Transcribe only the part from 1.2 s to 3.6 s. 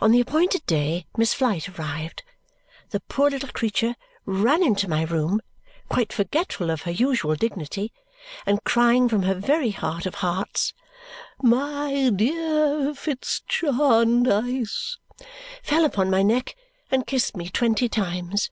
Flite arrived. The poor little